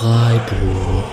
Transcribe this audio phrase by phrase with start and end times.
[0.00, 1.04] Freiburg.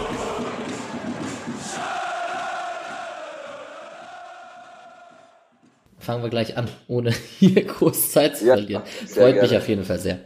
[6.00, 8.84] Fangen wir gleich an, ohne hier groß Zeit zu Ja, verlieren.
[9.09, 9.58] Freut mich gerne.
[9.58, 10.20] auf jeden Fall sehr.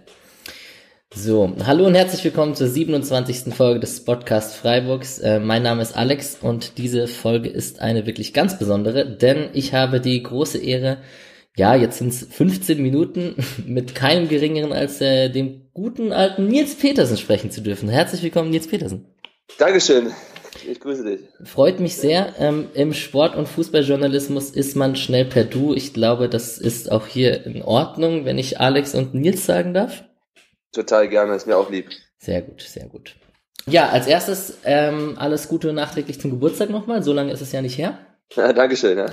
[1.12, 3.52] So, hallo und herzlich willkommen zur 27.
[3.52, 5.18] Folge des Podcast Freiburgs.
[5.18, 9.74] Äh, mein Name ist Alex und diese Folge ist eine wirklich ganz besondere, denn ich
[9.74, 10.98] habe die große Ehre,
[11.56, 16.76] ja, jetzt sind es 15 Minuten mit keinem geringeren als äh, dem guten alten Nils
[16.76, 17.90] Petersen sprechen zu dürfen.
[17.90, 19.06] Herzlich willkommen, Nils Petersen.
[19.58, 20.12] Dankeschön.
[20.70, 21.22] Ich grüße dich.
[21.44, 22.36] Freut mich sehr.
[22.38, 25.74] Ähm, Im Sport- und Fußballjournalismus ist man schnell per Du.
[25.74, 30.04] Ich glaube, das ist auch hier in Ordnung, wenn ich Alex und Nils sagen darf.
[30.72, 31.90] Total gerne, ist mir auch lieb.
[32.20, 33.16] Sehr gut, sehr gut.
[33.66, 37.04] Ja, als erstes ähm, alles Gute nachträglich zum Geburtstag nochmal.
[37.04, 38.00] So lange ist es ja nicht her.
[38.36, 39.08] Dankeschön, ja.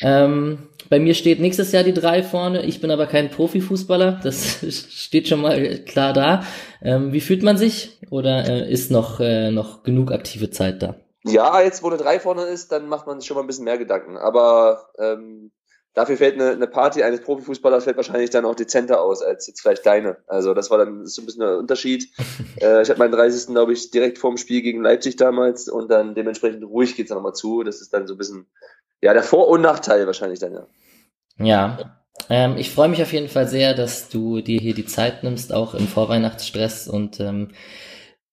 [0.00, 2.64] Ähm, bei mir steht nächstes Jahr die drei vorne.
[2.64, 4.20] Ich bin aber kein Profifußballer.
[4.22, 6.44] Das steht schon mal klar da.
[6.82, 8.00] Ähm, wie fühlt man sich?
[8.10, 10.96] Oder äh, ist noch, äh, noch genug aktive Zeit da?
[11.24, 13.64] Ja, jetzt wo eine 3 vorne ist, dann macht man sich schon mal ein bisschen
[13.64, 14.16] mehr Gedanken.
[14.16, 15.50] Aber ähm,
[15.94, 19.60] dafür fällt eine, eine Party eines Profifußballers fällt wahrscheinlich dann auch dezenter aus als jetzt
[19.60, 20.18] vielleicht deine.
[20.26, 22.08] Also das war dann so ein bisschen der Unterschied.
[22.60, 23.48] äh, ich hatte meinen 30.
[23.48, 27.34] glaube ich direkt vorm Spiel gegen Leipzig damals und dann dementsprechend ruhig geht's dann nochmal
[27.34, 27.62] zu.
[27.62, 28.46] Das ist dann so ein bisschen
[29.00, 30.66] ja der Vor- und Nachteil wahrscheinlich dann ja.
[31.40, 35.22] Ja, ähm, ich freue mich auf jeden Fall sehr, dass du dir hier die Zeit
[35.22, 37.52] nimmst, auch im Vorweihnachtsstress und ähm,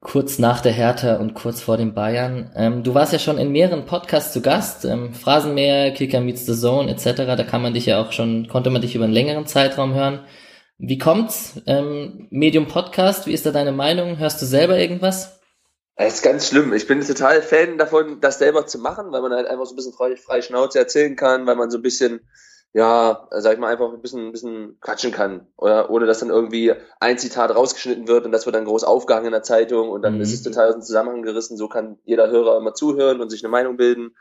[0.05, 2.51] kurz nach der Hertha und kurz vor den Bayern.
[2.55, 6.53] Ähm, du warst ja schon in mehreren Podcasts zu Gast, ähm, Phrasenmäher, Kicker meets the
[6.53, 7.35] Zone etc.
[7.35, 10.23] Da kann man dich ja auch schon, konnte man dich über einen längeren Zeitraum hören.
[10.77, 11.59] Wie kommt's?
[11.65, 14.19] Ähm, Medium Podcast, wie ist da deine Meinung?
[14.19, 15.39] Hörst du selber irgendwas?
[15.95, 16.71] Es ist ganz schlimm.
[16.73, 19.75] Ich bin total Fan davon, das selber zu machen, weil man halt einfach so ein
[19.75, 22.19] bisschen frei, frei Schnauze erzählen kann, weil man so ein bisschen,
[22.75, 25.47] ja, sag ich mal, einfach ein bisschen, ein bisschen quatschen kann.
[25.55, 29.27] Oder ohne dass dann irgendwie ein Zitat rausgeschnitten wird und das wird dann groß aufgehangen
[29.27, 30.21] in der Zeitung und dann Mhm.
[30.21, 31.55] ist es total aus dem Zusammenhang gerissen.
[31.55, 34.13] So kann jeder Hörer immer zuhören und sich eine Meinung bilden,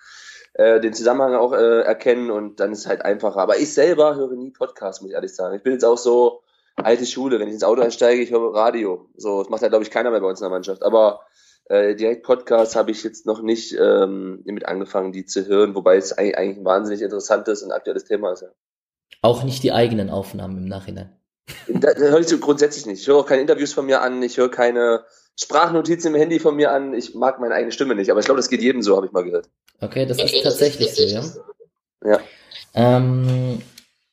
[0.52, 3.40] äh, den Zusammenhang auch äh, erkennen und dann ist es halt einfacher.
[3.40, 5.56] Aber ich selber höre nie Podcasts, muss ich ehrlich sagen.
[5.56, 6.42] Ich bin jetzt auch so
[6.76, 7.40] alte Schule.
[7.40, 9.08] Wenn ich ins Auto einsteige, ich höre Radio.
[9.16, 10.84] So, das macht ja, glaube ich, keiner mehr bei uns in der Mannschaft.
[10.84, 11.22] Aber
[11.66, 15.96] äh, direkt Podcasts habe ich jetzt noch nicht ähm, damit angefangen, die zu hören, wobei
[15.96, 18.42] es eigentlich, eigentlich ein wahnsinnig interessantes und aktuelles Thema ist.
[18.42, 18.48] Ja.
[19.22, 21.10] Auch nicht die eigenen Aufnahmen im Nachhinein.
[21.68, 23.00] Da, da höre ich so grundsätzlich nicht.
[23.02, 25.04] Ich höre auch keine Interviews von mir an, ich höre keine
[25.38, 26.94] Sprachnotizen im Handy von mir an.
[26.94, 29.12] Ich mag meine eigene Stimme nicht, aber ich glaube, das geht jedem so, habe ich
[29.12, 29.50] mal gehört.
[29.80, 31.22] Okay, das ist tatsächlich so, ja.
[32.04, 32.20] Ja.
[32.74, 33.60] Ähm,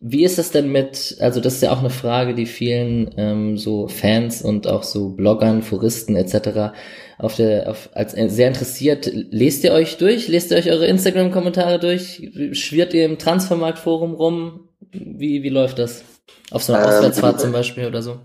[0.04, 3.58] wie ist das denn mit, also das ist ja auch eine Frage, die vielen ähm,
[3.58, 6.74] so Fans und auch so Bloggern, Foristen etc.
[7.20, 9.12] auf der, auf, als sehr interessiert.
[9.14, 10.28] Lest ihr euch durch?
[10.28, 12.32] Lest ihr euch eure Instagram-Kommentare durch?
[12.54, 14.70] Schwirrt ihr im Transfermarktforum rum?
[14.92, 16.04] Wie, wie läuft das?
[16.50, 18.18] Auf so einer Ähm, Auswärtsfahrt zum Beispiel oder so?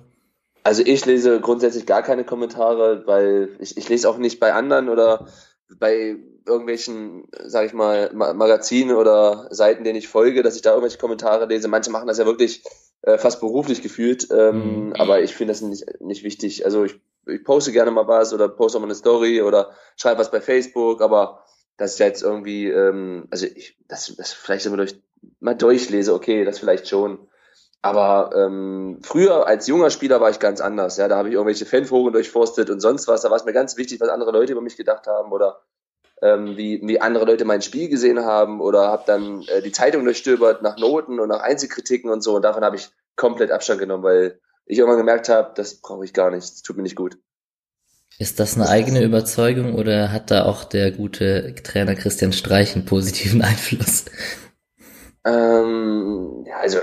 [0.65, 4.89] Also ich lese grundsätzlich gar keine Kommentare, weil ich, ich lese auch nicht bei anderen
[4.89, 5.27] oder
[5.79, 10.71] bei irgendwelchen, sag ich mal, Ma Magazinen oder Seiten, denen ich folge, dass ich da
[10.71, 11.69] irgendwelche Kommentare lese.
[11.69, 12.63] Manche machen das ja wirklich
[13.03, 14.93] äh, fast beruflich gefühlt, ähm, Mhm.
[14.95, 16.65] aber ich finde das nicht, nicht wichtig.
[16.65, 20.21] Also ich, ich poste gerne mal was oder poste auch mal eine Story oder schreibe
[20.21, 21.43] was bei Facebook, aber
[21.77, 25.01] dass ich jetzt irgendwie, ähm, also ich, das, das vielleicht immer durch,
[25.41, 27.29] mal durchlese, okay, das vielleicht schon.
[27.83, 30.97] Aber ähm, früher als junger Spieler war ich ganz anders.
[30.97, 33.23] Ja, da habe ich irgendwelche Fanforen durchforstet und sonst was.
[33.23, 35.61] Da war es mir ganz wichtig, was andere Leute über mich gedacht haben oder
[36.23, 40.05] ähm, wie, wie andere Leute mein Spiel gesehen haben oder habe dann äh, die Zeitung
[40.05, 42.37] durchstöbert nach Noten und nach Einzelkritiken und so.
[42.37, 46.13] Und davon habe ich komplett Abstand genommen, weil ich irgendwann gemerkt habe, das brauche ich
[46.13, 46.43] gar nicht.
[46.43, 47.19] Das tut mir nicht gut.
[48.19, 52.87] Ist das eine eigene Überzeugung oder hat da auch der gute Trainer Christian Streich einen
[52.87, 54.07] positiven Einfluss?
[55.27, 56.79] Ähm, ja, also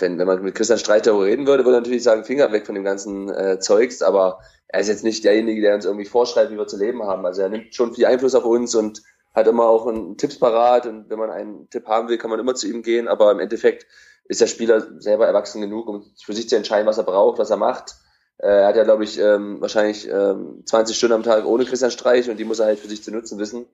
[0.00, 2.64] wenn, wenn man mit Christian Streich darüber reden würde, würde er natürlich sagen, Finger weg
[2.64, 6.50] von dem ganzen äh, Zeugs, aber er ist jetzt nicht derjenige, der uns irgendwie vorschreibt,
[6.50, 7.26] wie wir zu leben haben.
[7.26, 9.02] Also er nimmt schon viel Einfluss auf uns und
[9.34, 12.40] hat immer auch einen Tipps parat und wenn man einen Tipp haben will, kann man
[12.40, 13.86] immer zu ihm gehen, aber im Endeffekt
[14.24, 17.50] ist der Spieler selber erwachsen genug, um für sich zu entscheiden, was er braucht, was
[17.50, 17.96] er macht.
[18.38, 21.90] Äh, Er hat ja, glaube ich, ähm, wahrscheinlich ähm, 20 Stunden am Tag ohne Christian
[21.90, 23.66] Streich und die muss er halt für sich zu nutzen wissen.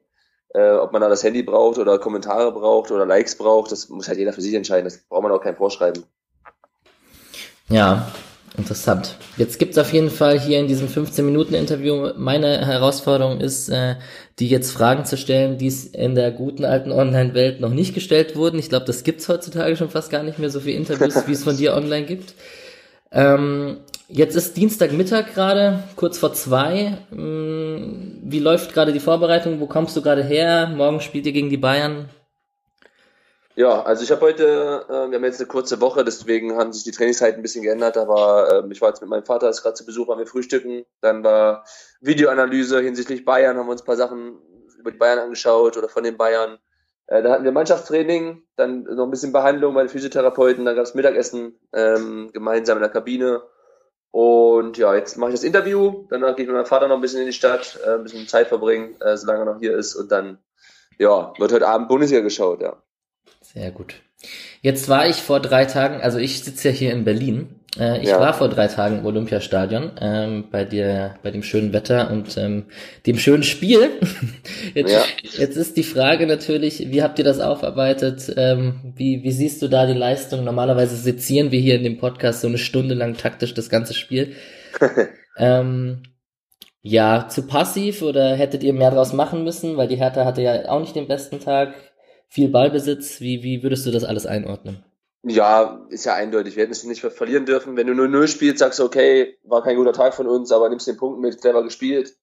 [0.55, 4.09] Äh, ob man da das Handy braucht oder Kommentare braucht oder Likes braucht, das muss
[4.09, 4.85] halt jeder für sich entscheiden.
[4.85, 6.05] Das braucht man auch kein Vorschreiben.
[7.69, 8.11] Ja,
[8.57, 9.17] interessant.
[9.37, 13.97] Jetzt gibt's auf jeden Fall hier in diesem 15-Minuten-Interview, meine Herausforderung ist, äh,
[14.39, 18.35] die jetzt Fragen zu stellen, die es in der guten alten Online-Welt noch nicht gestellt
[18.35, 18.59] wurden.
[18.59, 21.45] Ich glaube, das gibt's heutzutage schon fast gar nicht mehr, so viele Interviews, wie es
[21.45, 22.35] von dir online gibt.
[23.13, 23.79] Ähm,
[24.09, 26.99] jetzt ist Dienstagmittag gerade, kurz vor zwei.
[27.11, 29.61] Hm, Wie läuft gerade die Vorbereitung?
[29.61, 30.67] Wo kommst du gerade her?
[30.75, 32.11] Morgen spielt ihr gegen die Bayern.
[33.55, 36.85] Ja, also ich habe heute, äh, wir haben jetzt eine kurze Woche, deswegen haben sich
[36.85, 39.75] die Trainingszeiten ein bisschen geändert, aber äh, ich war jetzt mit meinem Vater, ist gerade
[39.75, 41.65] zu Besuch, waren wir frühstücken, dann war
[42.01, 44.39] Videoanalyse hinsichtlich Bayern, haben wir uns ein paar Sachen
[44.79, 46.59] über die Bayern angeschaut oder von den Bayern.
[47.09, 50.85] Äh, dann hatten wir Mannschaftstraining, dann noch ein bisschen Behandlung bei den Physiotherapeuten, dann gab
[50.85, 53.43] es Mittagessen ähm, gemeinsam in der Kabine.
[54.11, 57.01] Und ja, jetzt mache ich das Interview, danach gehe ich mit meinem Vater noch ein
[57.01, 59.95] bisschen in die Stadt, äh, ein bisschen Zeit verbringen, äh, solange er noch hier ist
[59.95, 60.39] und dann
[60.99, 62.77] ja, wird heute Abend Bundesliga geschaut, ja.
[63.41, 64.01] Sehr gut.
[64.63, 67.58] Jetzt war ich vor drei Tagen, also ich sitze ja hier in Berlin.
[67.77, 68.19] Äh, ich ja.
[68.19, 72.67] war vor drei Tagen im Olympiastadion ähm, bei dir, bei dem schönen Wetter und ähm,
[73.07, 73.91] dem schönen Spiel.
[74.75, 75.03] Jetzt, ja.
[75.39, 78.33] jetzt ist die Frage natürlich, wie habt ihr das aufarbeitet?
[78.37, 80.45] Ähm, wie, wie siehst du da die Leistung?
[80.45, 84.35] Normalerweise sezieren wir hier in dem Podcast so eine Stunde lang taktisch das ganze Spiel.
[85.39, 86.03] ähm,
[86.81, 89.77] ja, zu passiv oder hättet ihr mehr draus machen müssen?
[89.77, 91.75] Weil die Hertha hatte ja auch nicht den besten Tag
[92.29, 93.21] viel Ballbesitz.
[93.21, 94.85] Wie, wie würdest du das alles einordnen?
[95.29, 96.57] Ja, ist ja eindeutig.
[96.57, 97.77] Wir hätten es nicht verlieren dürfen.
[97.77, 100.87] Wenn du 0-0 spielst, sagst du, okay, war kein guter Tag von uns, aber nimmst
[100.87, 102.17] den Punkt mit, clever gespielt.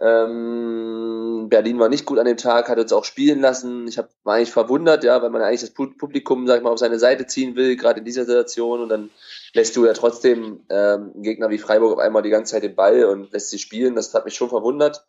[0.00, 3.86] Ähm, Berlin war nicht gut an dem Tag, hat uns auch spielen lassen.
[3.86, 6.78] Ich hab, war eigentlich verwundert, ja, weil man eigentlich das Publikum, sag ich mal, auf
[6.78, 8.82] seine Seite ziehen will, gerade in dieser Situation.
[8.82, 9.10] Und dann
[9.52, 12.74] lässt du ja trotzdem ähm, einen Gegner wie Freiburg auf einmal die ganze Zeit den
[12.74, 13.94] Ball und lässt sie spielen.
[13.94, 15.04] Das hat mich schon verwundert.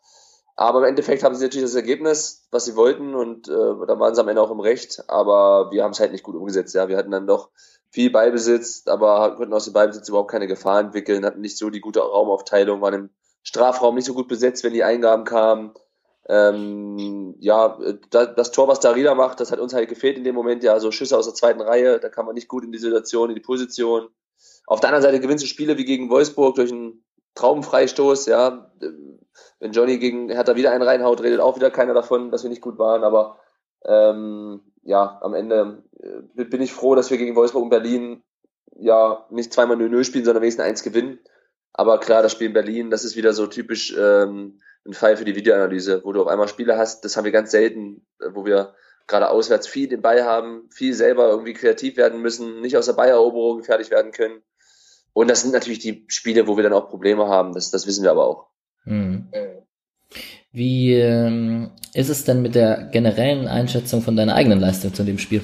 [0.57, 4.15] Aber im Endeffekt haben sie natürlich das Ergebnis, was sie wollten und äh, da waren
[4.15, 5.03] sie am Ende auch im Recht.
[5.07, 6.73] Aber wir haben es halt nicht gut umgesetzt.
[6.73, 7.49] Ja, wir hatten dann doch
[7.89, 11.81] viel Ballbesitz, aber konnten aus dem Ballbesitz überhaupt keine Gefahr entwickeln, hatten nicht so die
[11.81, 13.09] gute Raumaufteilung, waren im
[13.43, 15.73] Strafraum nicht so gut besetzt, wenn die Eingaben kamen.
[16.27, 17.77] Ähm, ja,
[18.09, 20.63] das Tor, was Darida macht, das hat uns halt gefehlt in dem Moment.
[20.63, 23.29] Ja, so Schüsse aus der zweiten Reihe, da kann man nicht gut in die Situation,
[23.29, 24.09] in die Position.
[24.65, 27.04] Auf der anderen Seite gewinnst du Spiele wie gegen Wolfsburg durch einen
[27.35, 28.71] Traubenfreistoß, ja
[29.59, 32.61] wenn Johnny gegen Hertha wieder einen reinhaut, redet auch wieder keiner davon, dass wir nicht
[32.61, 33.03] gut waren.
[33.03, 33.39] Aber
[33.85, 38.23] ähm, ja, am Ende äh, bin ich froh, dass wir gegen Wolfsburg und Berlin
[38.77, 41.19] ja nicht zweimal 0-0 spielen, sondern wenigstens eins gewinnen.
[41.73, 45.25] Aber klar, das Spiel in Berlin, das ist wieder so typisch ähm, ein Fall für
[45.25, 48.45] die Videoanalyse, wo du auf einmal Spiele hast, das haben wir ganz selten, äh, wo
[48.45, 48.75] wir
[49.07, 52.93] gerade auswärts viel den Ball haben, viel selber irgendwie kreativ werden müssen, nicht aus der
[52.93, 54.41] Balleroberung fertig werden können.
[55.15, 58.03] Und das sind natürlich die Spiele, wo wir dann auch Probleme haben, das, das wissen
[58.03, 58.47] wir aber auch.
[58.83, 59.29] Mhm.
[60.51, 65.17] Wie ähm, ist es denn mit der generellen Einschätzung von deiner eigenen Leistung zu dem
[65.17, 65.41] Spiel?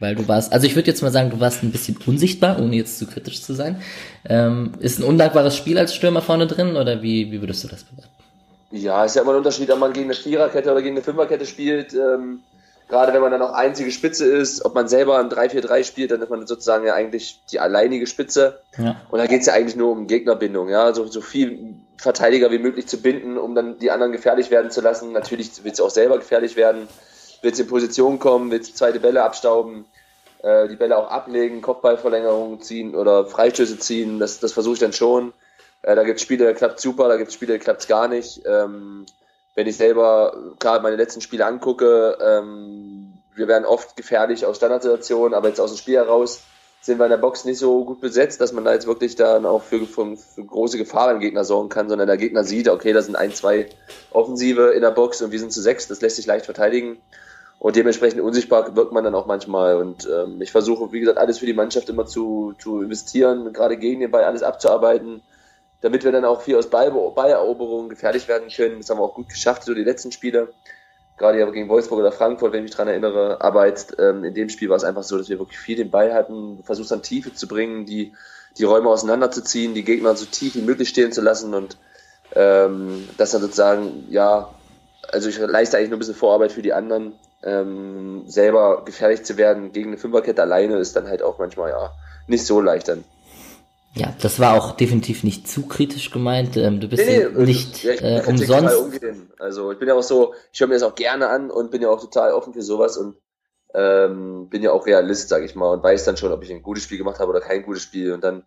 [0.00, 2.74] Weil du warst, also ich würde jetzt mal sagen, du warst ein bisschen unsichtbar, ohne
[2.74, 3.80] jetzt zu kritisch zu sein.
[4.28, 7.84] Ähm, ist ein undankbares Spiel als Stürmer vorne drin oder wie, wie würdest du das
[7.84, 8.10] bewerten?
[8.72, 11.46] Ja, ist ja immer ein Unterschied, ob man gegen eine Viererkette oder gegen eine Fünferkette
[11.46, 11.94] spielt.
[11.94, 12.40] Ähm,
[12.88, 16.22] gerade wenn man dann auch einzige Spitze ist, ob man selber ein 3-4-3 spielt, dann
[16.22, 18.60] ist man sozusagen ja eigentlich die alleinige Spitze.
[18.78, 18.96] Ja.
[19.10, 22.58] Und da geht es ja eigentlich nur um Gegnerbindung, ja, so, so viel Verteidiger wie
[22.58, 25.12] möglich zu binden, um dann die anderen gefährlich werden zu lassen.
[25.12, 26.88] Natürlich willst du auch selber gefährlich werden,
[27.42, 29.86] willst in Position kommen, willst zweite Bälle abstauben,
[30.42, 34.92] äh, die Bälle auch ablegen, Kopfballverlängerungen ziehen oder Freistöße ziehen, das, das versuche ich dann
[34.92, 35.32] schon.
[35.82, 37.88] Äh, da gibt es Spiele, da klappt super, da gibt es Spiele, da klappt es
[37.88, 38.42] gar nicht.
[38.46, 39.06] Ähm,
[39.54, 45.34] wenn ich selber gerade meine letzten Spiele angucke, ähm, wir werden oft gefährlich aus Standardsituationen,
[45.34, 46.42] aber jetzt aus dem Spiel heraus
[46.80, 49.46] sind wir in der Box nicht so gut besetzt, dass man da jetzt wirklich dann
[49.46, 52.92] auch für, für, für große Gefahr beim Gegner sorgen kann, sondern der Gegner sieht, okay,
[52.92, 53.70] da sind ein, zwei
[54.10, 56.98] Offensive in der Box und wir sind zu sechs, das lässt sich leicht verteidigen.
[57.58, 59.76] Und dementsprechend unsichtbar wirkt man dann auch manchmal.
[59.76, 63.78] Und ähm, ich versuche, wie gesagt, alles für die Mannschaft immer zu, zu investieren, gerade
[63.78, 65.22] gegen den Ball alles abzuarbeiten
[65.84, 68.78] damit wir dann auch viel aus Balleroberungen gefährlich werden können.
[68.78, 70.48] Das haben wir auch gut geschafft, so die letzten Spiele.
[71.18, 73.42] Gerade ja gegen Wolfsburg oder Frankfurt, wenn ich mich dran erinnere.
[73.42, 73.66] Aber
[73.98, 76.62] ähm, in dem Spiel war es einfach so, dass wir wirklich viel den Ball hatten,
[76.64, 78.14] versucht dann Tiefe zu bringen, die,
[78.56, 81.76] die Räume auseinanderzuziehen, die Gegner so tief wie möglich stehen zu lassen und
[82.34, 84.54] ähm, das dann sozusagen, ja,
[85.12, 87.12] also ich leiste eigentlich nur ein bisschen Vorarbeit für die anderen.
[87.42, 91.90] Ähm, selber gefährlich zu werden gegen eine Fünferkette alleine ist dann halt auch manchmal ja
[92.26, 93.04] nicht so leicht dann.
[93.96, 96.56] Ja, das war auch definitiv nicht zu kritisch gemeint.
[96.56, 98.74] Ähm, du bist nee, nee, nicht ja, äh, umsonst.
[99.38, 101.80] Also ich bin ja auch so, ich höre mir das auch gerne an und bin
[101.80, 103.16] ja auch total offen für sowas und
[103.72, 106.62] ähm, bin ja auch Realist, sag ich mal, und weiß dann schon, ob ich ein
[106.62, 108.12] gutes Spiel gemacht habe oder kein gutes Spiel.
[108.12, 108.44] Und dann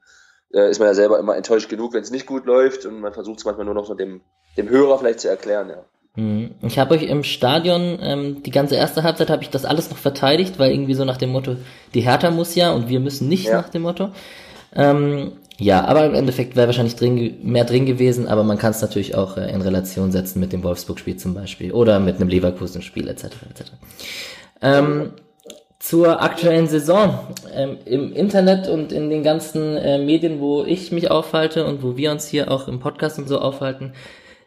[0.54, 3.14] äh, ist man ja selber immer enttäuscht genug, wenn es nicht gut läuft und man
[3.14, 4.22] versucht es manchmal nur noch so dem,
[4.58, 5.86] dem Hörer vielleicht zu erklären, ja.
[6.16, 6.56] Mhm.
[6.64, 9.98] Ich habe euch im Stadion, ähm, die ganze erste Halbzeit habe ich das alles noch
[9.98, 11.58] verteidigt, weil irgendwie so nach dem Motto,
[11.94, 13.62] die Hertha muss ja und wir müssen nicht ja.
[13.62, 14.10] nach dem Motto.
[14.76, 18.82] Ähm, ja, aber im Endeffekt wäre wahrscheinlich drin, mehr drin gewesen, aber man kann es
[18.82, 23.08] natürlich auch äh, in Relation setzen mit dem Wolfsburg-Spiel zum Beispiel oder mit einem Leverkusen-Spiel
[23.08, 23.26] etc.
[23.50, 23.72] etc.
[24.62, 25.14] Ähm,
[25.80, 27.20] zur aktuellen Saison.
[27.54, 31.98] Ähm, Im Internet und in den ganzen äh, Medien, wo ich mich aufhalte und wo
[31.98, 33.94] wir uns hier auch im Podcast und so aufhalten,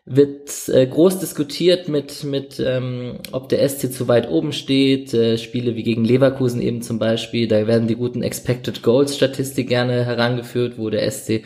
[0.07, 5.15] wird äh, groß diskutiert mit, mit ähm, ob der SC zu weit oben steht.
[5.15, 9.69] Äh, Spiele wie gegen Leverkusen eben zum Beispiel, da werden die guten Expected Goals Statistik
[9.69, 11.45] gerne herangeführt, wo der SC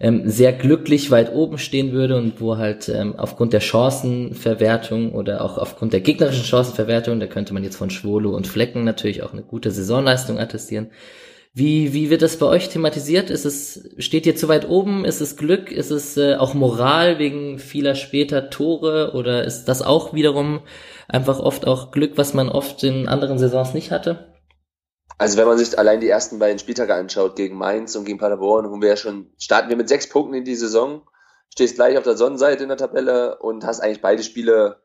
[0.00, 5.42] ähm, sehr glücklich weit oben stehen würde und wo halt ähm, aufgrund der Chancenverwertung oder
[5.42, 9.32] auch aufgrund der gegnerischen Chancenverwertung, da könnte man jetzt von Schwolo und Flecken natürlich auch
[9.32, 10.90] eine gute Saisonleistung attestieren,
[11.58, 13.30] wie, wie wird das bei euch thematisiert?
[13.30, 15.04] Ist es, steht ihr zu weit oben?
[15.04, 15.70] Ist es Glück?
[15.72, 19.12] Ist es äh, auch Moral wegen vieler später Tore?
[19.14, 20.60] Oder ist das auch wiederum
[21.08, 24.32] einfach oft auch Glück, was man oft in anderen Saisons nicht hatte?
[25.18, 28.70] Also wenn man sich allein die ersten beiden Spieltage anschaut, gegen Mainz und gegen Paderborn,
[28.70, 31.02] wo wir ja schon, starten wir mit sechs Punkten in die Saison,
[31.52, 34.80] stehst gleich auf der Sonnenseite in der Tabelle und hast eigentlich beide Spiele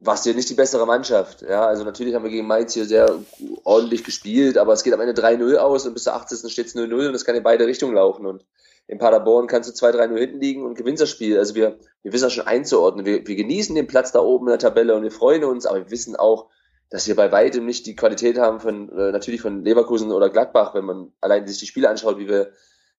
[0.00, 1.42] warst du ja nicht die bessere Mannschaft.
[1.42, 3.20] Ja, also natürlich haben wir gegen Mainz hier sehr
[3.64, 6.50] ordentlich gespielt, aber es geht am Ende 3-0 aus und bis zur 80.
[6.50, 8.24] steht es 0-0 und es kann in beide Richtungen laufen.
[8.24, 8.46] Und
[8.86, 11.38] in Paderborn kannst du 2-3-0 hinten liegen und gewinnst das Spiel.
[11.38, 13.04] Also wir, wir wissen das schon einzuordnen.
[13.04, 15.78] Wir, wir genießen den Platz da oben in der Tabelle und wir freuen uns, aber
[15.78, 16.48] wir wissen auch,
[16.88, 20.74] dass wir bei weitem nicht die Qualität haben von äh, natürlich von Leverkusen oder Gladbach,
[20.74, 22.52] wenn man allein sich die Spiele anschaut, wie wir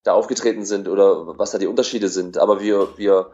[0.03, 2.37] da aufgetreten sind oder was da die Unterschiede sind.
[2.37, 3.31] Aber wir, wir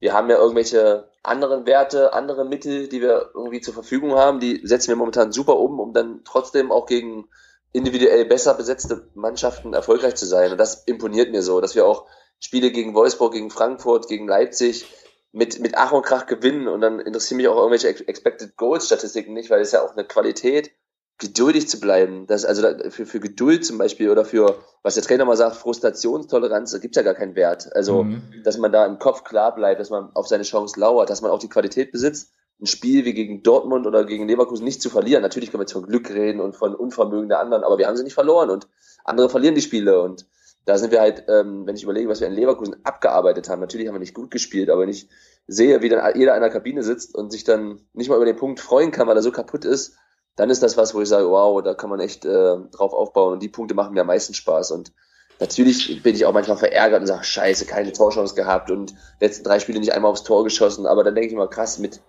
[0.00, 4.60] wir haben ja irgendwelche anderen Werte, andere Mittel, die wir irgendwie zur Verfügung haben, die
[4.64, 7.28] setzen wir momentan super um, um dann trotzdem auch gegen
[7.72, 10.50] individuell besser besetzte Mannschaften erfolgreich zu sein.
[10.50, 12.06] Und das imponiert mir so, dass wir auch
[12.40, 14.86] Spiele gegen Wolfsburg, gegen Frankfurt, gegen Leipzig
[15.32, 16.66] mit, mit Ach und Krach gewinnen.
[16.66, 20.04] Und dann interessieren mich auch irgendwelche Expected Goals Statistiken nicht, weil es ja auch eine
[20.04, 20.72] Qualität
[21.20, 22.26] geduldig zu bleiben.
[22.26, 26.72] Das, also für, für Geduld zum Beispiel oder für, was der Trainer mal sagt, Frustrationstoleranz,
[26.72, 27.74] da gibt's ja gar keinen Wert.
[27.76, 28.22] Also, mhm.
[28.42, 31.30] dass man da im Kopf klar bleibt, dass man auf seine Chance lauert, dass man
[31.30, 35.22] auch die Qualität besitzt, ein Spiel wie gegen Dortmund oder gegen Leverkusen nicht zu verlieren.
[35.22, 37.96] Natürlich können wir jetzt von Glück reden und von Unvermögen der anderen, aber wir haben
[37.96, 38.66] sie nicht verloren und
[39.04, 40.26] andere verlieren die Spiele und
[40.66, 43.88] da sind wir halt, ähm, wenn ich überlege, was wir in Leverkusen abgearbeitet haben, natürlich
[43.88, 45.08] haben wir nicht gut gespielt, aber wenn ich
[45.46, 48.36] sehe, wie dann jeder in der Kabine sitzt und sich dann nicht mal über den
[48.36, 49.96] Punkt freuen kann, weil er so kaputt ist,
[50.36, 53.34] dann ist das was, wo ich sage, wow, da kann man echt äh, drauf aufbauen.
[53.34, 54.70] Und die Punkte machen mir am meisten Spaß.
[54.70, 54.92] Und
[55.38, 59.58] natürlich bin ich auch manchmal verärgert und sage, scheiße, keine Torchance gehabt und letzten drei
[59.58, 62.00] Spiele nicht einmal aufs Tor geschossen, aber dann denke ich mal, krass, mit,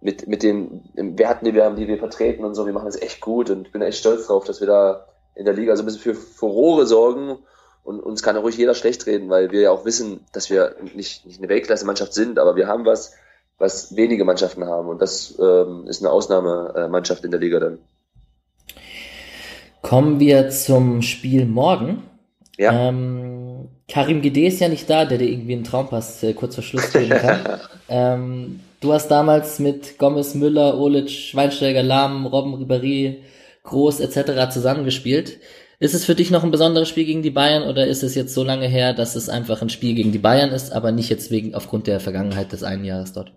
[0.00, 3.00] mit, mit den Werten, die wir haben, die wir vertreten und so, wir machen das
[3.00, 5.82] echt gut und ich bin echt stolz drauf, dass wir da in der Liga so
[5.82, 7.38] ein bisschen für Furore sorgen.
[7.82, 11.24] Und uns kann ruhig jeder schlecht reden, weil wir ja auch wissen, dass wir nicht,
[11.24, 13.14] nicht eine Weltklasse-Mannschaft sind, aber wir haben was,
[13.60, 14.88] was wenige Mannschaften haben.
[14.88, 17.78] Und das ähm, ist eine Ausnahmemannschaft in der Liga dann.
[19.82, 22.02] Kommen wir zum Spiel morgen.
[22.58, 22.88] Ja.
[22.88, 26.64] Ähm, Karim Gede ist ja nicht da, der dir irgendwie einen Traumpass äh, kurz vor
[26.64, 27.60] Schluss geben kann.
[27.88, 33.18] ähm, du hast damals mit Gomez, Müller, Olic, Schweinsteiger, Lahm, Robben, Ribéry,
[33.64, 34.52] Groß etc.
[34.52, 35.38] zusammengespielt.
[35.78, 38.34] Ist es für dich noch ein besonderes Spiel gegen die Bayern oder ist es jetzt
[38.34, 41.30] so lange her, dass es einfach ein Spiel gegen die Bayern ist, aber nicht jetzt
[41.30, 43.32] wegen aufgrund der Vergangenheit des einen Jahres dort?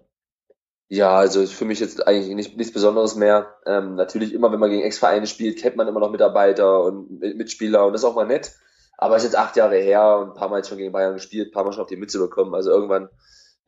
[0.93, 3.55] Ja, also für mich jetzt eigentlich nicht, nichts Besonderes mehr.
[3.65, 7.87] Ähm, natürlich immer, wenn man gegen Ex-Vereine spielt, kennt man immer noch Mitarbeiter und Mitspieler
[7.87, 8.51] und das ist auch mal nett.
[8.99, 11.47] Aber es ist jetzt acht Jahre her und ein paar Mal schon gegen Bayern gespielt,
[11.47, 12.53] ein paar Mal schon auf die Mütze bekommen.
[12.53, 13.09] Also irgendwann,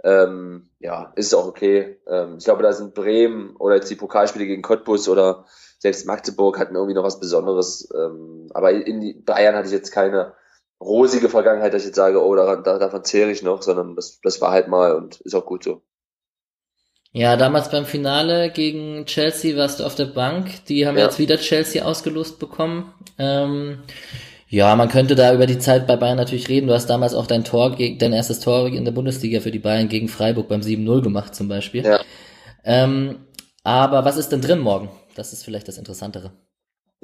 [0.03, 1.99] ähm, ja, ist es auch okay.
[2.05, 5.45] Ähm, ich glaube, da sind Bremen oder jetzt die Pokalspiele gegen Cottbus oder
[5.79, 7.89] selbst Magdeburg hatten irgendwie noch was Besonderes.
[7.97, 10.35] Ähm, aber in Bayern hatte ich jetzt keine
[10.79, 14.41] rosige Vergangenheit, dass ich jetzt sage, oh, daran, davon zehre ich noch, sondern das, das
[14.41, 15.81] war halt mal und ist auch gut so.
[17.15, 20.65] Ja, damals beim Finale gegen Chelsea warst du auf der Bank.
[20.65, 21.05] Die haben ja.
[21.05, 22.93] jetzt wieder Chelsea ausgelost bekommen.
[23.17, 23.83] Ähm,
[24.49, 26.67] ja, man könnte da über die Zeit bei Bayern natürlich reden.
[26.67, 29.87] Du hast damals auch dein Tor, dein erstes Tor in der Bundesliga für die Bayern
[29.87, 31.85] gegen Freiburg beim 7-0 gemacht zum Beispiel.
[31.85, 32.01] Ja.
[32.65, 33.19] Ähm,
[33.63, 34.89] aber was ist denn drin morgen?
[35.15, 36.33] Das ist vielleicht das Interessantere.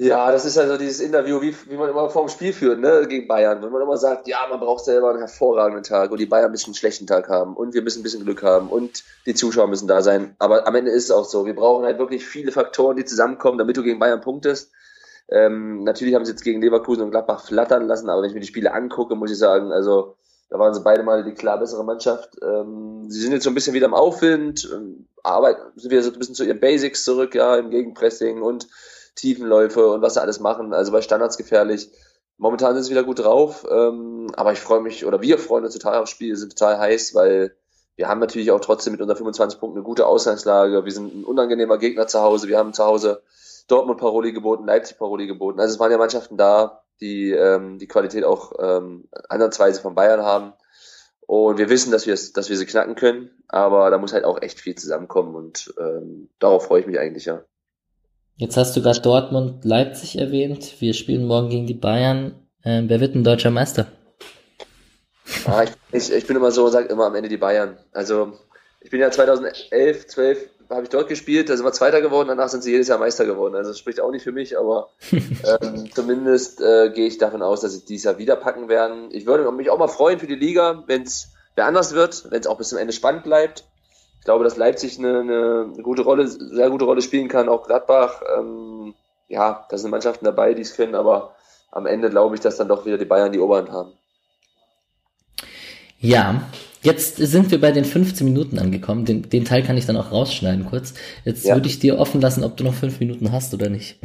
[0.02, 3.28] Ja, das ist also dieses Interview, wie, wie man immer vorm Spiel führt, ne, gegen
[3.28, 3.62] Bayern.
[3.62, 6.70] Wenn man immer sagt, ja, man braucht selber einen hervorragenden Tag und die Bayern müssen
[6.70, 9.86] einen schlechten Tag haben und wir müssen ein bisschen Glück haben und die Zuschauer müssen
[9.86, 10.34] da sein.
[10.40, 11.46] Aber am Ende ist es auch so.
[11.46, 14.72] Wir brauchen halt wirklich viele Faktoren, die zusammenkommen, damit du gegen Bayern punktest.
[15.28, 18.40] Ähm, natürlich haben sie jetzt gegen Leverkusen und Gladbach flattern lassen, aber wenn ich mir
[18.40, 20.16] die Spiele angucke, muss ich sagen, also
[20.50, 22.38] da waren sie beide mal die klar bessere Mannschaft.
[22.42, 26.10] Ähm, sie sind jetzt so ein bisschen wieder im Aufwind, ähm, arbeiten, sind wieder so
[26.10, 28.66] ein bisschen zu ihren Basics zurück, ja, im Gegenpressing und
[29.14, 30.72] Tiefenläufe und was sie alles machen.
[30.72, 31.90] Also bei Standards gefährlich.
[32.38, 35.74] Momentan sind sie wieder gut drauf, ähm, aber ich freue mich, oder wir freuen uns
[35.74, 37.54] total aufs Spiel, sind total heiß, weil
[37.94, 40.84] wir haben natürlich auch trotzdem mit unseren 25 Punkten eine gute Ausgangslage.
[40.84, 42.48] Wir sind ein unangenehmer Gegner zu Hause.
[42.48, 43.22] Wir haben zu Hause
[43.68, 45.60] Dortmund Paroli geboten, Leipzig Paroli geboten.
[45.60, 50.22] Also es waren ja Mannschaften da, die ähm, die Qualität auch ähm, andersweise von Bayern
[50.22, 50.54] haben.
[51.26, 54.42] Und wir wissen, dass wir dass wir sie knacken können, aber da muss halt auch
[54.42, 57.44] echt viel zusammenkommen und ähm, darauf freue ich mich eigentlich ja.
[58.42, 60.80] Jetzt hast du gerade Dortmund Leipzig erwähnt.
[60.80, 62.34] Wir spielen morgen gegen die Bayern.
[62.64, 63.86] Ähm, wer wird ein deutscher Meister?
[65.46, 67.78] Ah, ich, ich, ich, bin immer so und sage immer am Ende die Bayern.
[67.92, 68.32] Also
[68.80, 72.48] ich bin ja 2011, 12 habe ich dort gespielt, da sind wir Zweiter geworden, danach
[72.48, 73.54] sind sie jedes Jahr Meister geworden.
[73.54, 77.60] Also das spricht auch nicht für mich, aber ähm, zumindest äh, gehe ich davon aus,
[77.60, 79.10] dass sie dieses Jahr wieder packen werden.
[79.12, 82.40] Ich würde mich auch mal freuen für die Liga, wenn es wer anders wird, wenn
[82.40, 83.66] es auch bis zum Ende spannend bleibt.
[84.22, 88.22] Ich glaube, dass Leipzig eine, eine gute Rolle, sehr gute Rolle spielen kann, auch Gladbach.
[88.38, 88.94] Ähm,
[89.26, 91.34] ja, da sind Mannschaften dabei, die es können, aber
[91.72, 93.94] am Ende glaube ich, dass dann doch wieder die Bayern die Oberhand haben.
[95.98, 96.42] Ja,
[96.82, 99.04] jetzt sind wir bei den 15 Minuten angekommen.
[99.06, 100.94] Den, den Teil kann ich dann auch rausschneiden kurz.
[101.24, 101.56] Jetzt ja.
[101.56, 103.98] würde ich dir offen lassen, ob du noch fünf Minuten hast oder nicht.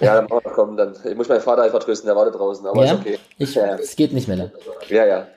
[0.00, 0.94] Ja, dann kommen dann.
[1.02, 3.18] Ich muss meinen Vater einfach trösten, der wartet draußen, aber ja, ist okay.
[3.38, 3.76] Ich, ja.
[3.76, 4.50] Es geht nicht mehr lang.
[4.88, 5.28] Ja, ja.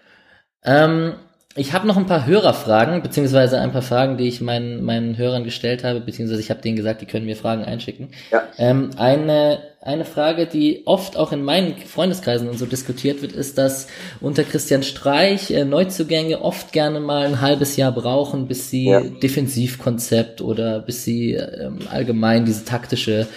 [0.64, 1.14] Ähm,
[1.58, 5.44] ich habe noch ein paar Hörerfragen, beziehungsweise ein paar Fragen, die ich meinen, meinen Hörern
[5.44, 8.10] gestellt habe, beziehungsweise ich habe denen gesagt, die können mir Fragen einschicken.
[8.32, 8.44] Ja.
[8.58, 13.58] Ähm, eine, eine Frage, die oft auch in meinen Freundeskreisen und so diskutiert wird, ist,
[13.58, 13.88] dass
[14.22, 19.02] unter Christian Streich äh, Neuzugänge oft gerne mal ein halbes Jahr brauchen, bis sie ja.
[19.02, 23.28] Defensivkonzept oder bis sie ähm, allgemein diese taktische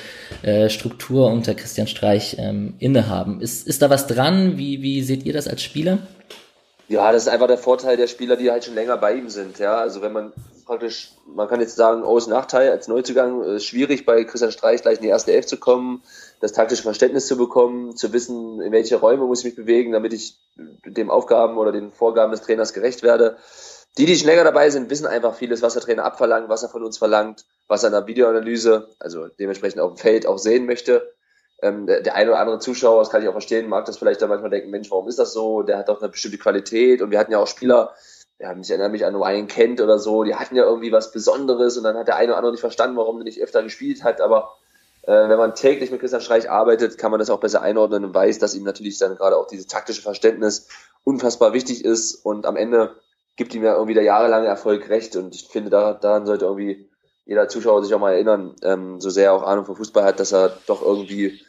[0.42, 3.40] äh, Struktur unter Christian Streich ähm, innehaben.
[3.40, 4.58] Ist, ist da was dran?
[4.58, 5.98] Wie, wie seht ihr das als Spieler?
[6.90, 9.60] Ja, das ist einfach der Vorteil der Spieler, die halt schon länger bei ihm sind.
[9.60, 10.32] Ja, also wenn man
[10.66, 14.96] praktisch, man kann jetzt sagen, aus Nachteil als Neuzugang ist schwierig bei Christian Streich gleich
[14.96, 16.02] in die erste Elf zu kommen,
[16.40, 20.12] das taktische Verständnis zu bekommen, zu wissen, in welche Räume muss ich mich bewegen, damit
[20.12, 20.34] ich
[20.84, 23.36] dem Aufgaben oder den Vorgaben des Trainers gerecht werde.
[23.96, 26.70] Die, die schon länger dabei sind, wissen einfach vieles, was der Trainer abverlangt, was er
[26.70, 30.66] von uns verlangt, was er in der Videoanalyse, also dementsprechend auf dem Feld auch sehen
[30.66, 31.08] möchte
[31.62, 34.22] ähm, der, der eine oder andere Zuschauer, das kann ich auch verstehen, mag das vielleicht
[34.22, 35.62] dann manchmal denken, Mensch, warum ist das so?
[35.62, 37.02] Der hat doch eine bestimmte Qualität.
[37.02, 37.94] Und wir hatten ja auch Spieler,
[38.38, 41.76] ja, ich erinnere mich an einen kennt oder so, die hatten ja irgendwie was Besonderes
[41.76, 44.22] und dann hat der eine oder andere nicht verstanden, warum er nicht öfter gespielt hat,
[44.22, 44.54] aber
[45.02, 48.14] äh, wenn man täglich mit Christian Streich arbeitet, kann man das auch besser einordnen und
[48.14, 50.68] weiß, dass ihm natürlich dann gerade auch dieses taktische Verständnis
[51.04, 52.14] unfassbar wichtig ist.
[52.14, 52.94] Und am Ende
[53.36, 55.16] gibt ihm ja irgendwie der jahrelange Erfolg recht.
[55.16, 56.88] Und ich finde, da, daran sollte irgendwie
[57.24, 60.20] jeder Zuschauer sich auch mal erinnern, ähm, so sehr er auch Ahnung von Fußball hat,
[60.20, 61.40] dass er doch irgendwie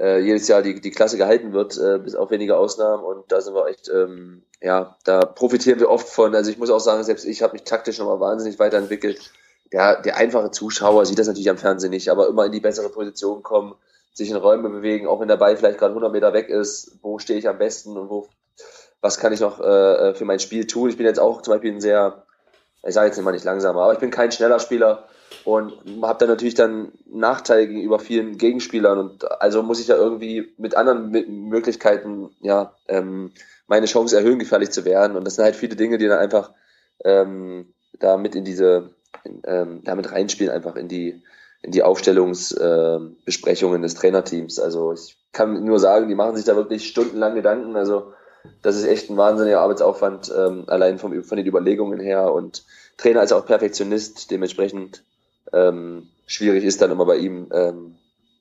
[0.00, 3.04] äh, jedes Jahr die, die Klasse gehalten wird, äh, bis auf wenige Ausnahmen.
[3.04, 6.34] Und da sind wir echt, ähm, ja, da profitieren wir oft von.
[6.34, 9.32] Also ich muss auch sagen, selbst ich habe mich taktisch nochmal wahnsinnig weiterentwickelt.
[9.72, 12.88] Der, der einfache Zuschauer sieht das natürlich am Fernsehen nicht, aber immer in die bessere
[12.88, 13.74] Position kommen,
[14.14, 17.18] sich in Räume bewegen, auch wenn der Ball vielleicht gerade 100 Meter weg ist, wo
[17.18, 18.28] stehe ich am besten und wo,
[19.00, 20.88] was kann ich noch äh, für mein Spiel tun.
[20.88, 22.24] Ich bin jetzt auch zum Beispiel ein sehr,
[22.86, 25.08] ich sage jetzt immer nicht langsamer, aber ich bin kein schneller Spieler
[25.44, 30.52] und habe dann natürlich dann Nachteil gegenüber vielen Gegenspielern und also muss ich ja irgendwie
[30.58, 31.10] mit anderen
[31.48, 33.32] Möglichkeiten ja ähm,
[33.66, 36.52] meine Chance erhöhen, gefährlich zu werden und das sind halt viele Dinge, die dann einfach
[37.04, 38.90] ähm, da mit in diese
[39.24, 41.22] in, ähm, damit reinspielen einfach in die
[41.62, 44.60] in die Aufstellungsbesprechungen äh, des Trainerteams.
[44.60, 47.74] Also ich kann nur sagen, die machen sich da wirklich stundenlang Gedanken.
[47.76, 48.12] Also
[48.62, 52.32] das ist echt ein wahnsinniger Arbeitsaufwand, ähm, allein vom, von den Überlegungen her.
[52.32, 52.64] Und
[52.96, 55.02] Trainer ist auch Perfektionist, dementsprechend
[55.52, 57.96] ähm, schwierig ist dann immer bei ihm, ähm,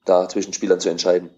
[0.06, 1.30] da zwischen Spielern zu entscheiden.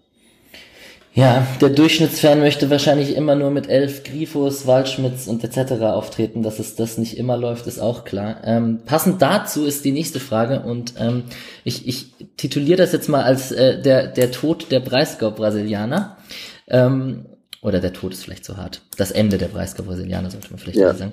[1.12, 5.72] Ja, der Durchschnittsfan möchte wahrscheinlich immer nur mit elf Grifos, Waldschmidts und etc.
[5.82, 6.44] auftreten.
[6.44, 8.36] Dass es das nicht immer läuft, ist auch klar.
[8.44, 11.24] Ähm, passend dazu ist die nächste Frage und ähm,
[11.64, 16.16] ich, ich tituliere das jetzt mal als äh, der, der Tod der Breisgau-Brasilianer.
[16.68, 17.26] Ähm,
[17.62, 18.80] oder der Tod ist vielleicht zu hart.
[18.96, 20.94] Das Ende der Breisgau-Brasilianer sollte man vielleicht ja.
[20.94, 21.12] sagen.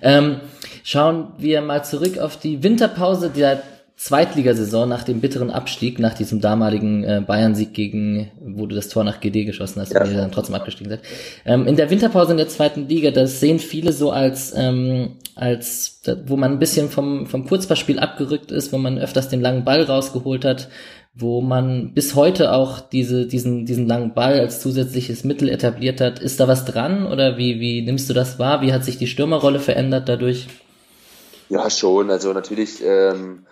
[0.00, 0.40] Ähm,
[0.84, 3.62] schauen wir mal zurück auf die Winterpause der
[3.98, 9.02] Zweitligasaison nach dem bitteren Abstieg, nach diesem damaligen äh, Bayern-Sieg gegen, wo du das Tor
[9.02, 10.04] nach GD geschossen hast, ja.
[10.04, 11.00] und ihr dann trotzdem abgestiegen seid.
[11.44, 16.00] Ähm, in der Winterpause in der zweiten Liga, das sehen viele so als, ähm, als
[16.26, 19.82] wo man ein bisschen vom, vom Kurzpassspiel abgerückt ist, wo man öfters den langen Ball
[19.82, 20.68] rausgeholt hat,
[21.20, 26.20] wo man bis heute auch diese, diesen, diesen langen Ball als zusätzliches Mittel etabliert hat.
[26.20, 28.62] Ist da was dran oder wie, wie nimmst du das wahr?
[28.62, 30.46] Wie hat sich die Stürmerrolle verändert dadurch?
[31.48, 32.10] Ja, schon.
[32.12, 33.46] Also natürlich ähm,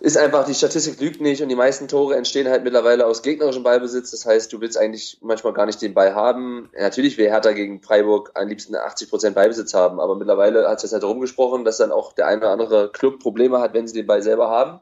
[0.00, 3.62] ist einfach, die Statistik lügt nicht und die meisten Tore entstehen halt mittlerweile aus gegnerischem
[3.62, 4.12] Ballbesitz.
[4.12, 6.70] Das heißt, du willst eigentlich manchmal gar nicht den Ball haben.
[6.78, 11.04] Natürlich will Hertha gegen Freiburg am liebsten 80% Ballbesitz haben, aber mittlerweile hat es halt
[11.04, 14.22] rumgesprochen, dass dann auch der eine oder andere Club Probleme hat, wenn sie den Ball
[14.22, 14.80] selber haben.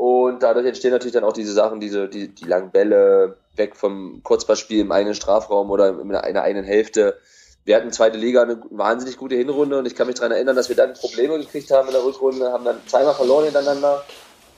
[0.00, 4.22] Und dadurch entstehen natürlich dann auch diese Sachen, diese, die, die langen Bälle weg vom
[4.22, 7.18] Kurzpassspiel im eigenen Strafraum oder in einer eigenen Hälfte
[7.64, 10.68] wir hatten zweite Liga eine wahnsinnig gute Hinrunde und ich kann mich daran erinnern, dass
[10.68, 14.02] wir dann Probleme gekriegt haben in der Rückrunde, haben dann zweimal verloren hintereinander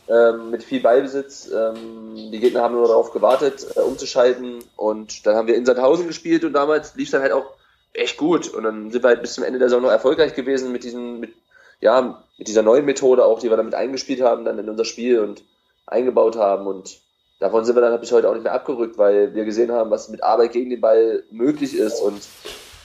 [0.09, 1.51] ähm, mit viel Ballbesitz.
[1.53, 4.65] Ähm, die Gegner haben nur darauf gewartet, äh, umzuschalten.
[4.77, 7.55] Und dann haben wir in Sandhausen gespielt und damals lief es dann halt auch
[7.93, 8.49] echt gut.
[8.49, 11.21] Und dann sind wir halt bis zum Ende der Saison noch erfolgreich gewesen mit diesen,
[11.21, 11.35] mit,
[11.83, 15.21] ja, mit dieser neuen Methode auch, die wir damit eingespielt haben, dann in unser Spiel
[15.21, 15.45] und
[15.87, 16.67] eingebaut haben.
[16.67, 17.01] Und
[17.41, 20.09] davon sind wir dann bis heute auch nicht mehr abgerückt, weil wir gesehen haben, was
[20.09, 22.01] mit Arbeit gegen den Ball möglich ist.
[22.01, 22.23] Und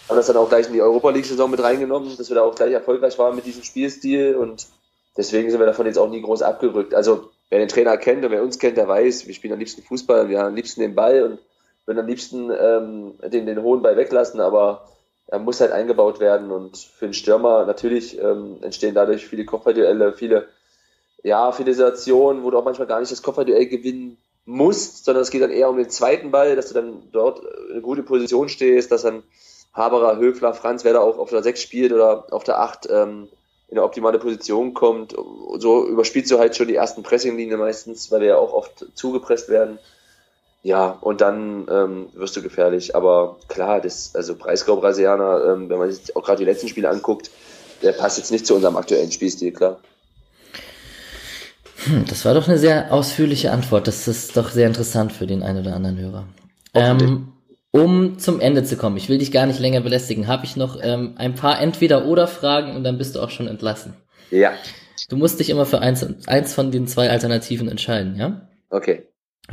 [0.09, 2.55] haben das dann auch gleich in die Europa League-Saison mit reingenommen, dass wir da auch
[2.55, 4.67] gleich erfolgreich waren mit diesem Spielstil und
[5.17, 6.93] deswegen sind wir davon jetzt auch nie groß abgerückt.
[6.93, 9.83] Also wer den Trainer kennt und wer uns kennt, der weiß, wir spielen am liebsten
[9.83, 11.39] Fußball, wir haben am liebsten den Ball und
[11.85, 14.87] würden am liebsten ähm, den, den hohen Ball weglassen, aber
[15.27, 20.13] er muss halt eingebaut werden und für den Stürmer natürlich ähm, entstehen dadurch viele Kopfballduelle,
[20.13, 20.47] viele,
[21.23, 25.29] ja, viele Situationen, wo du auch manchmal gar nicht das Kopfballduell gewinnen musst, sondern es
[25.29, 28.47] geht dann eher um den zweiten Ball, dass du dann dort in eine gute Position
[28.47, 29.23] stehst, dass dann
[29.73, 33.27] Haberer, Höfler, Franz, wer da auch auf der 6 spielt oder auf der 8 ähm,
[33.67, 35.13] in eine optimale Position kommt.
[35.57, 39.49] So überspielst du halt schon die ersten Pressinglinien meistens, weil wir ja auch oft zugepresst
[39.49, 39.77] werden.
[40.63, 42.95] Ja, und dann ähm, wirst du gefährlich.
[42.95, 47.31] Aber klar, das, also Breisgau-Brasilianer, ähm, wenn man sich auch gerade die letzten Spiele anguckt,
[47.81, 49.79] der passt jetzt nicht zu unserem aktuellen Spielstil, klar.
[51.85, 53.87] Hm, das war doch eine sehr ausführliche Antwort.
[53.87, 56.27] Das ist doch sehr interessant für den einen oder anderen Hörer.
[56.73, 57.33] Ähm,
[57.71, 60.79] um zum Ende zu kommen, ich will dich gar nicht länger belästigen, habe ich noch
[60.81, 63.93] ähm, ein paar Entweder-Oder-Fragen und dann bist du auch schon entlassen.
[64.31, 64.53] Ja.
[65.09, 68.49] Du musst dich immer für eins, eins von den zwei Alternativen entscheiden, ja?
[68.69, 69.07] Okay.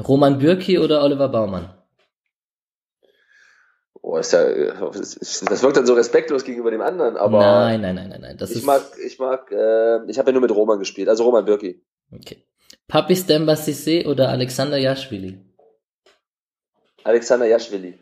[0.06, 1.70] Roman Bürki oder Oliver Baumann?
[4.02, 7.38] Oh, ist ja, das wirkt dann so respektlos gegenüber dem anderen, aber.
[7.40, 8.36] Nein, nein, nein, nein, nein.
[8.36, 11.24] Das ich ist, mag, ich mag, äh, ich habe ja nur mit Roman gespielt, also
[11.24, 11.82] Roman Birki.
[12.12, 12.44] Okay.
[12.86, 15.40] Papi Stemba Sissé oder Alexander Jaschwili?
[17.02, 17.98] Alexander Jaschwili.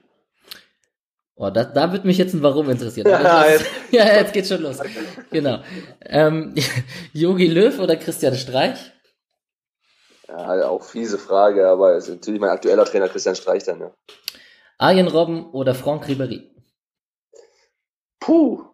[1.36, 3.06] Oh, da, da wird mich jetzt ein Warum interessieren.
[3.10, 4.78] Ja, jetzt- ja, jetzt geht's schon los.
[5.30, 5.60] Genau.
[6.04, 6.54] Ähm,
[7.12, 8.91] Jogi Löw oder Christian Streich?
[10.32, 13.94] Ja, auch fiese Frage, aber ist natürlich mein aktueller Trainer Christian Streich dann, ja.
[14.78, 16.50] Arjen Robben oder Franck Ribéry?
[18.18, 18.64] Puh.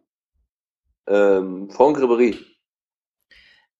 [1.09, 2.39] Ähm, Franck Ribéry.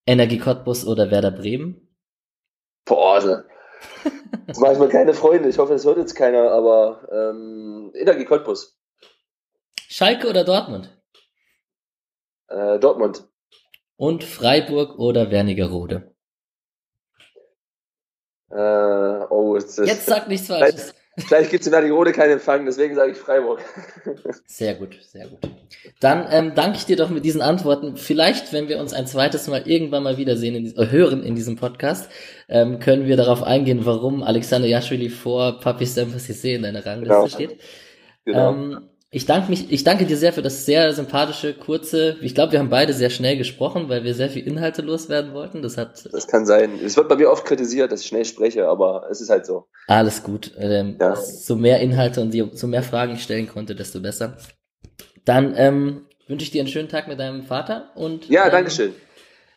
[0.05, 1.95] Energie Cottbus oder Werder Bremen?
[2.83, 3.37] Boah, also,
[4.47, 5.47] das mache ich mir keine Freunde.
[5.47, 8.77] Ich hoffe, das hört jetzt keiner, aber ähm, Energie Cottbus.
[9.87, 11.01] Schalke oder Dortmund?
[12.49, 13.23] Äh, Dortmund.
[13.95, 16.08] Und Freiburg oder Wernigerode?
[18.51, 18.55] Äh,
[19.29, 20.93] oh, jetzt, ist- Jetzt sag nichts Falsches.
[21.27, 23.59] Gleich gibt's in Wernigerode keinen Empfang, deswegen sage ich Freiburg.
[24.45, 25.39] Sehr gut, sehr gut.
[25.99, 27.97] Dann ähm, danke ich dir doch mit diesen Antworten.
[27.97, 31.57] Vielleicht, wenn wir uns ein zweites Mal irgendwann mal wiedersehen, in, äh, hören in diesem
[31.57, 32.09] Podcast,
[32.47, 37.27] ähm, können wir darauf eingehen, warum Alexander Jaschwili vor Papi Cissé in deiner Rangliste Genau.
[37.27, 37.59] steht.
[38.23, 38.51] genau.
[38.53, 42.17] Ähm, ich danke mich, ich danke dir sehr für das sehr sympathische, kurze.
[42.21, 45.63] Ich glaube, wir haben beide sehr schnell gesprochen, weil wir sehr viel Inhalte loswerden wollten.
[45.63, 46.79] Das hat das kann sein.
[46.83, 49.67] Es wird bei mir oft kritisiert, dass ich schnell spreche, aber es ist halt so.
[49.87, 50.51] alles gut.
[50.59, 51.15] Ähm, Ja.
[51.15, 54.37] So mehr Inhalte und so mehr Fragen ich stellen konnte, desto besser.
[55.25, 58.93] Dann ähm, wünsche ich dir einen schönen Tag mit deinem Vater und Ja, ähm, Dankeschön.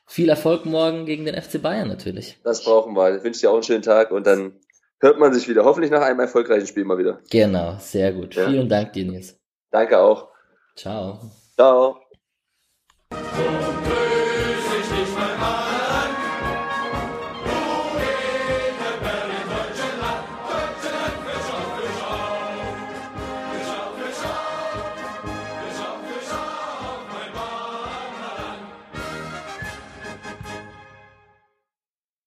[0.07, 2.39] Viel Erfolg morgen gegen den FC Bayern natürlich.
[2.43, 3.17] Das brauchen wir.
[3.17, 4.53] Ich wünsche dir auch einen schönen Tag und dann
[4.99, 5.65] hört man sich wieder.
[5.65, 7.21] Hoffentlich nach einem erfolgreichen Spiel mal wieder.
[7.31, 8.35] Genau, sehr gut.
[8.35, 8.49] Ja.
[8.49, 9.42] Vielen Dank dir, Nils.
[9.73, 10.29] Danke auch.
[10.77, 11.19] Ciao.
[11.57, 11.99] Ciao.